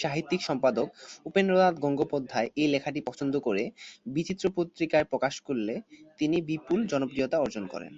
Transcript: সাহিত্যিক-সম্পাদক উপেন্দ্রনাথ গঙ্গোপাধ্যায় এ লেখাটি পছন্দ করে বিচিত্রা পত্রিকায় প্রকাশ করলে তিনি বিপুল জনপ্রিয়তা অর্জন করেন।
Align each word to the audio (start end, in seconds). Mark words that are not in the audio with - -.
সাহিত্যিক-সম্পাদক 0.00 0.88
উপেন্দ্রনাথ 1.26 1.74
গঙ্গোপাধ্যায় 1.78 2.48
এ 2.56 2.64
লেখাটি 2.68 3.00
পছন্দ 3.08 3.34
করে 3.38 3.62
বিচিত্রা 4.06 4.48
পত্রিকায় 4.56 5.08
প্রকাশ 5.10 5.34
করলে 5.40 5.74
তিনি 6.20 6.36
বিপুল 6.48 6.80
জনপ্রিয়তা 6.86 7.36
অর্জন 7.38 7.64
করেন। 7.66 7.92